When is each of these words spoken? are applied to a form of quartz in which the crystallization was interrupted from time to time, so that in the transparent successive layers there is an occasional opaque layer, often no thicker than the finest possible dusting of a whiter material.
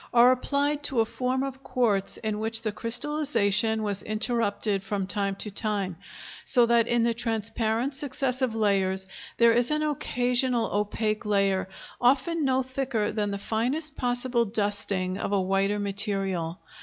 are 0.15 0.31
applied 0.31 0.81
to 0.81 0.99
a 0.99 1.05
form 1.05 1.43
of 1.43 1.61
quartz 1.63 2.17
in 2.17 2.39
which 2.39 2.63
the 2.63 2.71
crystallization 2.71 3.83
was 3.83 4.01
interrupted 4.01 4.83
from 4.83 5.05
time 5.05 5.35
to 5.35 5.51
time, 5.51 5.95
so 6.43 6.65
that 6.65 6.87
in 6.87 7.03
the 7.03 7.13
transparent 7.13 7.93
successive 7.93 8.55
layers 8.55 9.05
there 9.37 9.51
is 9.51 9.69
an 9.69 9.83
occasional 9.83 10.65
opaque 10.73 11.23
layer, 11.23 11.69
often 12.01 12.43
no 12.43 12.63
thicker 12.63 13.11
than 13.11 13.29
the 13.29 13.37
finest 13.37 13.95
possible 13.95 14.43
dusting 14.45 15.19
of 15.19 15.31
a 15.31 15.39
whiter 15.39 15.77
material. 15.77 16.57